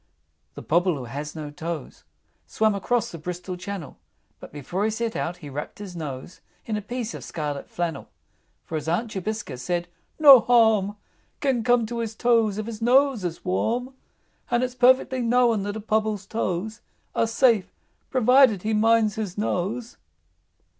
II. 0.01 0.49
The 0.55 0.63
Pobble 0.63 0.97
who 0.97 1.03
has 1.05 1.35
no 1.35 1.51
toes, 1.51 2.05
Swam 2.47 2.73
across 2.73 3.11
the 3.11 3.19
Bristol 3.19 3.55
Channel; 3.55 3.99
But 4.39 4.51
before 4.51 4.83
he 4.83 4.89
set 4.89 5.15
out 5.15 5.37
he 5.37 5.49
wrapped 5.51 5.77
his 5.77 5.95
nose 5.95 6.41
In 6.65 6.75
a 6.75 6.81
piece 6.81 7.13
of 7.13 7.23
scarlet 7.23 7.69
flannel. 7.69 8.09
For 8.65 8.77
his 8.77 8.87
Aunt 8.87 9.11
Jobiska 9.11 9.59
said, 9.59 9.87
"No 10.17 10.39
harm 10.39 10.95
Can 11.39 11.63
come 11.63 11.85
to 11.85 11.99
his 11.99 12.15
toes 12.15 12.57
if 12.57 12.65
his 12.65 12.81
nose 12.81 13.23
is 13.23 13.45
warm; 13.45 13.93
And 14.49 14.63
it's 14.63 14.73
perfectly 14.73 15.21
known 15.21 15.61
that 15.61 15.75
a 15.77 15.79
Pobble's 15.79 16.25
toes 16.25 16.81
Are 17.13 17.27
safe 17.27 17.71
provided 18.09 18.63
he 18.63 18.73
minds 18.73 19.13
his 19.17 19.37
nose." 19.37 19.97